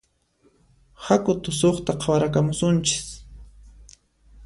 Haku 1.09 1.35
tusuqta 1.49 1.91
qhawarakamusunchis 2.01 3.01